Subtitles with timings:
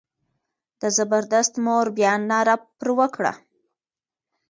[0.81, 3.33] د زبردست مور بیا ناره پر وکړه.